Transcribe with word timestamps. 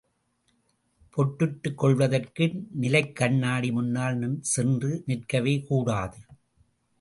பொட்டிட்டுக் 1.17 1.75
கொள்வதற்கு 1.75 2.51
நிலைக் 2.71 3.15
கண்ணாடி 3.15 3.71
முன்னால் 3.71 4.37
சென்று 4.41 5.03
நிற்கவே 5.05 5.63
கூடாது. 5.63 6.17